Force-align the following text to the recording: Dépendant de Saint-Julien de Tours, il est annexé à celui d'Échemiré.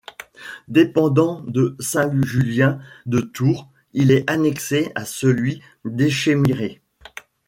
Dépendant 0.67 1.41
de 1.41 1.75
Saint-Julien 1.79 2.79
de 3.05 3.19
Tours, 3.19 3.69
il 3.93 4.09
est 4.09 4.27
annexé 4.27 4.91
à 4.95 5.05
celui 5.05 5.61
d'Échemiré. 5.85 6.81